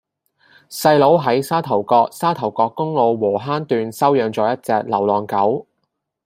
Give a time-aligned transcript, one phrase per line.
[0.67, 5.67] 細佬喺沙頭角沙頭角公路禾坑段收養左一隻流浪狗